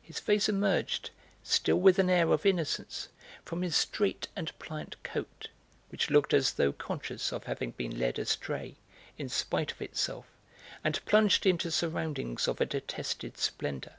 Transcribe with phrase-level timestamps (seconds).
[0.00, 1.10] His face emerged,
[1.42, 3.08] still with an air of innocence,
[3.44, 5.48] from his straight and pliant coat,
[5.88, 8.76] which looked as though conscious of having been led astray,
[9.18, 10.26] in spite of itself,
[10.84, 13.94] and plunged into surroundings of a detested splendour.